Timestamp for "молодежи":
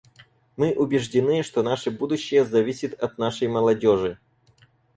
3.47-4.17